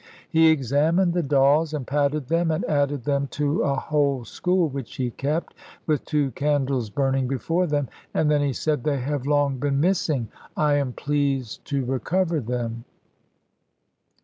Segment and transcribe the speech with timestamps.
[0.31, 4.95] He examined the dolls, and patted them, and added them to a whole school which
[4.95, 5.53] he kept,
[5.85, 7.87] with two candles burning before them.
[8.11, 12.83] And then he said, "They have long been missing: I am pleased to recover them."